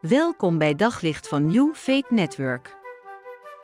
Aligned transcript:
Welkom 0.00 0.58
bij 0.58 0.74
Daglicht 0.74 1.28
van 1.28 1.46
New 1.46 1.74
Faith 1.74 2.10
Network. 2.10 2.76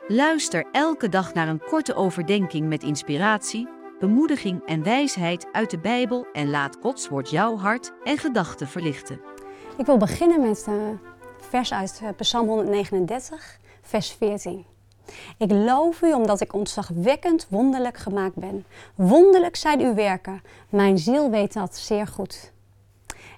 Luister 0.07 0.65
elke 0.71 1.09
dag 1.09 1.33
naar 1.33 1.47
een 1.47 1.63
korte 1.63 1.95
overdenking 1.95 2.67
met 2.67 2.83
inspiratie, 2.83 3.67
bemoediging 3.99 4.65
en 4.65 4.83
wijsheid 4.83 5.47
uit 5.51 5.69
de 5.69 5.79
Bijbel 5.79 6.25
en 6.31 6.49
laat 6.49 6.77
Gods 6.81 7.07
woord 7.07 7.29
jouw 7.29 7.57
hart 7.57 7.91
en 8.03 8.17
gedachten 8.17 8.67
verlichten. 8.67 9.21
Ik 9.77 9.85
wil 9.85 9.97
beginnen 9.97 10.41
met 10.41 10.65
een 10.67 10.99
vers 11.37 11.73
uit 11.73 11.99
eh, 12.03 12.09
Psalm 12.17 12.47
139, 12.47 13.59
vers 13.81 14.11
14. 14.11 14.65
Ik 15.37 15.51
loof 15.51 16.01
u 16.01 16.13
omdat 16.13 16.41
ik 16.41 16.53
ontzagwekkend 16.53 17.47
wonderlijk 17.49 17.97
gemaakt 17.97 18.35
ben. 18.35 18.65
Wonderlijk 18.95 19.55
zijn 19.55 19.79
uw 19.79 19.93
werken. 19.93 20.41
Mijn 20.69 20.97
ziel 20.97 21.29
weet 21.29 21.53
dat 21.53 21.77
zeer 21.77 22.07
goed. 22.07 22.52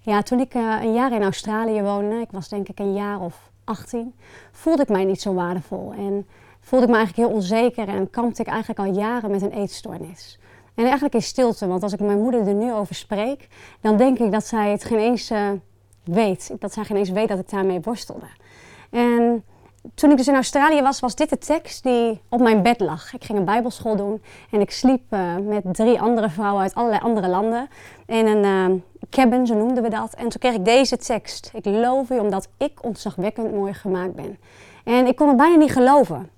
Ja, 0.06 0.22
toen 0.22 0.40
ik 0.40 0.54
uh, 0.54 0.78
een 0.82 0.94
jaar 0.94 1.12
in 1.12 1.24
Australië 1.24 1.82
woonde, 1.82 2.16
ik 2.16 2.32
was 2.32 2.50
denk 2.50 2.70
ik 2.70 2.80
een 2.80 2.94
jaar 2.94 3.20
of 3.20 3.52
18, 3.64 4.14
voelde 4.52 4.82
ik 4.82 4.90
mij 4.90 5.04
niet 5.04 5.22
zo 5.22 5.34
waardevol. 5.34 5.94
En 5.98 6.28
voelde 6.60 6.86
ik 6.86 6.92
me 6.92 6.98
eigenlijk 6.98 7.28
heel 7.28 7.38
onzeker 7.38 7.88
en 7.88 8.10
kampte 8.10 8.42
ik 8.42 8.48
eigenlijk 8.48 8.80
al 8.80 8.94
jaren 8.94 9.32
met 9.32 9.42
een 9.42 9.52
eetstoornis. 9.52 10.40
En 10.76 10.84
eigenlijk 10.84 11.14
in 11.14 11.22
stilte, 11.22 11.68
want 11.68 11.84
als 11.84 11.94
ik 11.94 12.00
mijn 12.00 12.22
moeder 12.22 12.48
er 12.48 12.54
nu 12.54 12.74
over 12.74 12.96
spreek, 12.96 13.48
dan 13.82 13.98
denk 13.98 14.20
ik 14.20 14.32
dat 14.32 14.46
zij 14.46 14.72
het 14.72 14.84
geen 14.84 15.00
eens 15.00 15.32
uh, 15.32 15.50
weet. 16.04 16.56
Dat 16.60 16.74
zij 16.74 16.84
geen 16.84 16.98
eens 16.98 17.10
weet 17.10 17.28
dat 17.28 17.40
ik 17.40 17.50
daarmee 17.50 17.80
worstelde. 17.82 18.28
En 18.90 19.44
toen 19.94 20.12
ik 20.12 20.18
dus 20.18 20.28
in 20.28 20.34
Australië 20.34 20.82
was, 20.82 21.00
was 21.00 21.16
dit 21.16 21.30
de 21.30 21.38
tekst 21.38 21.84
die 21.84 22.22
op 22.30 22.40
mijn 22.40 22.62
bed 22.62 22.80
lag. 22.80 23.14
Ik 23.14 23.24
ging 23.24 23.40
een 23.40 23.46
bijbelschool 23.46 23.96
doen 23.96 24.24
en 24.52 24.62
ik 24.62 24.72
sliep 24.72 25.04
uh, 25.10 25.36
met 25.38 25.64
drie 25.72 26.02
andere 26.02 26.30
vrouwen 26.30 26.62
uit 26.62 26.76
allerlei 26.76 27.02
andere 27.04 27.28
landen 27.28 27.68
in 28.06 28.28
een 28.28 28.84
cabin, 29.10 29.48
zo 29.48 29.56
noemden 29.56 29.84
we 29.84 29.90
dat. 29.90 30.14
En 30.14 30.30
toen 30.30 30.40
kreeg 30.40 30.54
ik 30.54 30.66
deze 30.66 30.98
tekst. 30.98 31.52
Ik 31.54 31.66
loof 31.66 32.10
u 32.10 32.20
omdat 32.20 32.48
ik 32.58 32.84
ontzagwekkend 32.84 33.54
mooi 33.54 33.74
gemaakt 33.74 34.16
ben. 34.16 34.38
En 34.84 35.08
ik 35.08 35.16
kon 35.16 35.28
het 35.28 35.38
bijna 35.38 35.56
niet 35.56 35.72
geloven. 35.72 36.30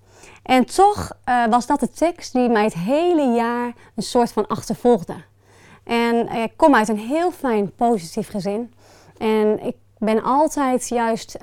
En 0.43 0.65
toch 0.65 1.11
uh, 1.29 1.45
was 1.45 1.65
dat 1.65 1.79
de 1.79 1.89
tekst 1.89 2.33
die 2.33 2.49
mij 2.49 2.63
het 2.63 2.73
hele 2.73 3.33
jaar 3.33 3.73
een 3.95 4.03
soort 4.03 4.31
van 4.31 4.47
achtervolgde. 4.47 5.15
En 5.83 6.27
ik 6.27 6.51
kom 6.55 6.75
uit 6.75 6.87
een 6.87 6.99
heel 6.99 7.31
fijn, 7.31 7.75
positief 7.75 8.29
gezin. 8.29 8.73
En 9.17 9.65
ik 9.65 9.75
ben 9.97 10.23
altijd 10.23 10.87
juist 10.87 11.37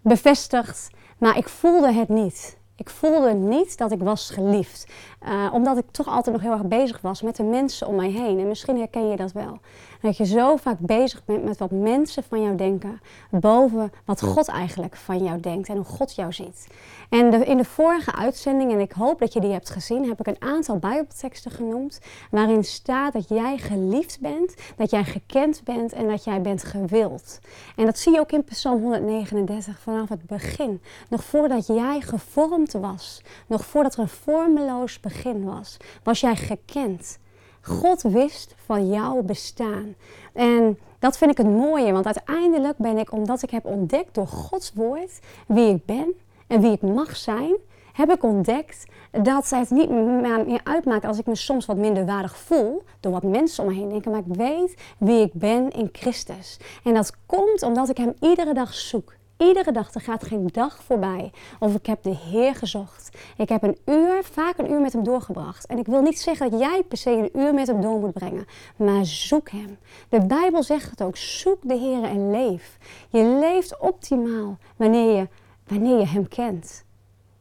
bevestigd 0.00 0.90
maar 1.18 1.36
ik 1.36 1.48
voelde 1.48 1.92
het 1.92 2.08
niet. 2.08 2.55
Ik 2.76 2.90
voelde 2.90 3.34
niet 3.34 3.78
dat 3.78 3.92
ik 3.92 4.02
was 4.02 4.30
geliefd. 4.30 4.86
Uh, 5.28 5.50
omdat 5.52 5.78
ik 5.78 5.84
toch 5.90 6.06
altijd 6.06 6.34
nog 6.36 6.44
heel 6.44 6.52
erg 6.52 6.66
bezig 6.66 7.00
was 7.00 7.22
met 7.22 7.36
de 7.36 7.42
mensen 7.42 7.86
om 7.86 7.94
mij 7.94 8.10
heen. 8.10 8.38
En 8.38 8.48
misschien 8.48 8.78
herken 8.78 9.08
je 9.10 9.16
dat 9.16 9.32
wel. 9.32 9.58
Dat 10.00 10.16
je 10.16 10.26
zo 10.26 10.56
vaak 10.56 10.78
bezig 10.78 11.24
bent 11.24 11.44
met 11.44 11.58
wat 11.58 11.70
mensen 11.70 12.22
van 12.22 12.42
jou 12.42 12.56
denken. 12.56 13.00
Boven 13.30 13.92
wat 14.04 14.22
God 14.22 14.48
eigenlijk 14.48 14.96
van 14.96 15.24
jou 15.24 15.40
denkt 15.40 15.68
en 15.68 15.76
hoe 15.76 15.84
God 15.84 16.14
jou 16.14 16.32
ziet. 16.32 16.66
En 17.08 17.30
de, 17.30 17.44
in 17.44 17.56
de 17.56 17.64
vorige 17.64 18.14
uitzending, 18.14 18.72
en 18.72 18.80
ik 18.80 18.92
hoop 18.92 19.18
dat 19.18 19.32
je 19.32 19.40
die 19.40 19.52
hebt 19.52 19.70
gezien, 19.70 20.08
heb 20.08 20.20
ik 20.20 20.26
een 20.26 20.48
aantal 20.48 20.76
Bijbelteksten 20.76 21.50
genoemd. 21.50 22.00
Waarin 22.30 22.64
staat 22.64 23.12
dat 23.12 23.28
jij 23.28 23.58
geliefd 23.58 24.20
bent, 24.20 24.54
dat 24.76 24.90
jij 24.90 25.04
gekend 25.04 25.60
bent 25.64 25.92
en 25.92 26.08
dat 26.08 26.24
jij 26.24 26.40
bent 26.40 26.64
gewild. 26.64 27.38
En 27.76 27.84
dat 27.84 27.98
zie 27.98 28.12
je 28.12 28.20
ook 28.20 28.32
in 28.32 28.44
Psalm 28.44 28.82
139 28.82 29.78
vanaf 29.78 30.08
het 30.08 30.26
begin. 30.26 30.82
Nog 31.08 31.24
voordat 31.24 31.66
jij 31.66 32.00
gevormd 32.00 32.65
was, 32.72 33.22
nog 33.46 33.64
voordat 33.64 33.94
er 33.94 34.00
een 34.00 34.08
vormeloos 34.08 35.00
begin 35.00 35.44
was, 35.44 35.76
was 36.02 36.20
jij 36.20 36.36
gekend. 36.36 37.18
God 37.60 38.02
wist 38.02 38.54
van 38.64 38.88
jouw 38.88 39.22
bestaan. 39.22 39.94
En 40.32 40.78
dat 40.98 41.18
vind 41.18 41.30
ik 41.30 41.36
het 41.36 41.46
mooie, 41.46 41.92
want 41.92 42.04
uiteindelijk 42.04 42.78
ben 42.78 42.98
ik, 42.98 43.12
omdat 43.12 43.42
ik 43.42 43.50
heb 43.50 43.64
ontdekt 43.64 44.14
door 44.14 44.26
Gods 44.26 44.72
woord 44.74 45.18
wie 45.46 45.74
ik 45.74 45.84
ben 45.84 46.14
en 46.46 46.60
wie 46.60 46.72
ik 46.72 46.82
mag 46.82 47.16
zijn, 47.16 47.56
heb 47.92 48.10
ik 48.10 48.22
ontdekt 48.22 48.84
dat 49.10 49.50
het 49.50 49.70
niet 49.70 49.90
meer 49.90 50.60
uitmaakt 50.64 51.04
als 51.04 51.18
ik 51.18 51.26
me 51.26 51.34
soms 51.34 51.66
wat 51.66 51.76
minder 51.76 52.06
waardig 52.06 52.36
voel 52.36 52.82
door 53.00 53.12
wat 53.12 53.22
mensen 53.22 53.64
om 53.64 53.70
me 53.70 53.76
heen 53.76 53.88
denken, 53.88 54.10
maar 54.10 54.22
ik 54.26 54.36
weet 54.36 54.74
wie 54.98 55.20
ik 55.20 55.32
ben 55.32 55.70
in 55.70 55.88
Christus. 55.92 56.58
En 56.84 56.94
dat 56.94 57.12
komt 57.26 57.62
omdat 57.62 57.88
ik 57.88 57.96
Hem 57.96 58.14
iedere 58.20 58.54
dag 58.54 58.74
zoek. 58.74 59.14
Iedere 59.36 59.72
dag, 59.72 59.94
er 59.94 60.00
gaat 60.00 60.24
geen 60.24 60.48
dag 60.52 60.82
voorbij. 60.82 61.32
Of 61.58 61.74
ik 61.74 61.86
heb 61.86 62.02
de 62.02 62.16
Heer 62.16 62.54
gezocht. 62.54 63.16
Ik 63.36 63.48
heb 63.48 63.62
een 63.62 63.78
uur, 63.84 64.24
vaak 64.24 64.58
een 64.58 64.70
uur 64.70 64.80
met 64.80 64.92
hem 64.92 65.04
doorgebracht. 65.04 65.66
En 65.66 65.78
ik 65.78 65.86
wil 65.86 66.02
niet 66.02 66.20
zeggen 66.20 66.50
dat 66.50 66.60
jij 66.60 66.82
per 66.82 66.98
se 66.98 67.10
een 67.10 67.40
uur 67.40 67.54
met 67.54 67.66
hem 67.66 67.80
door 67.80 67.98
moet 67.98 68.12
brengen. 68.12 68.46
Maar 68.76 69.06
zoek 69.06 69.50
hem. 69.50 69.78
De 70.08 70.26
Bijbel 70.26 70.62
zegt 70.62 70.90
het 70.90 71.02
ook. 71.02 71.16
Zoek 71.16 71.58
de 71.62 71.74
Heer 71.74 72.02
en 72.02 72.30
leef. 72.30 72.78
Je 73.08 73.38
leeft 73.40 73.78
optimaal 73.78 74.58
wanneer 74.76 75.16
je, 75.16 75.28
wanneer 75.66 75.98
je 75.98 76.06
hem 76.06 76.28
kent. 76.28 76.84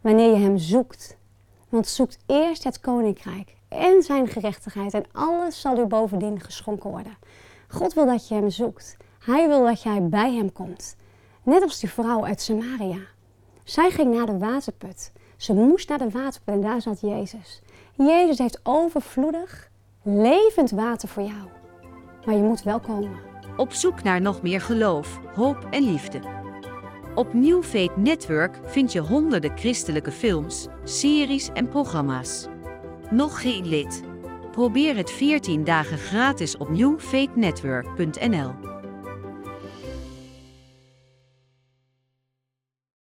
Wanneer 0.01 0.29
je 0.29 0.43
hem 0.43 0.57
zoekt. 0.57 1.17
Want 1.69 1.87
zoekt 1.87 2.17
eerst 2.25 2.63
het 2.63 2.79
koninkrijk 2.79 3.55
en 3.67 4.01
zijn 4.01 4.27
gerechtigheid. 4.27 4.93
En 4.93 5.05
alles 5.11 5.61
zal 5.61 5.77
u 5.77 5.85
bovendien 5.85 6.39
geschonken 6.39 6.89
worden. 6.89 7.17
God 7.67 7.93
wil 7.93 8.05
dat 8.05 8.27
je 8.27 8.35
hem 8.35 8.49
zoekt. 8.49 8.97
Hij 9.19 9.47
wil 9.47 9.65
dat 9.65 9.81
jij 9.81 10.03
bij 10.03 10.33
hem 10.33 10.51
komt. 10.51 10.95
Net 11.45 11.61
als 11.61 11.79
die 11.79 11.89
vrouw 11.89 12.25
uit 12.25 12.41
Samaria. 12.41 12.99
Zij 13.63 13.91
ging 13.91 14.15
naar 14.15 14.25
de 14.25 14.37
waterput. 14.37 15.11
Ze 15.37 15.53
moest 15.53 15.89
naar 15.89 15.97
de 15.97 16.09
waterput 16.09 16.55
en 16.55 16.61
daar 16.61 16.81
zat 16.81 17.01
Jezus. 17.01 17.61
Jezus 17.93 18.37
heeft 18.37 18.59
overvloedig, 18.63 19.69
levend 20.01 20.71
water 20.71 21.07
voor 21.07 21.23
jou. 21.23 21.47
Maar 22.25 22.35
je 22.35 22.41
moet 22.41 22.63
wel 22.63 22.79
komen. 22.79 23.19
Op 23.57 23.71
zoek 23.71 24.03
naar 24.03 24.21
nog 24.21 24.41
meer 24.41 24.61
geloof, 24.61 25.19
hoop 25.35 25.67
en 25.71 25.91
liefde. 25.91 26.19
Op 27.15 27.33
New 27.33 27.63
Faith 27.63 27.97
Network 27.97 28.59
vind 28.63 28.91
je 28.91 28.99
honderden 28.99 29.57
christelijke 29.57 30.11
films, 30.11 30.67
series 30.83 31.49
en 31.53 31.69
programma's. 31.69 32.47
Nog 33.09 33.41
geen 33.41 33.67
lid? 33.67 34.03
Probeer 34.51 34.95
het 34.95 35.11
14 35.11 35.63
dagen 35.63 35.97
gratis 35.97 36.57
op 36.57 36.69
newfaithnetwork.nl. 36.69 38.74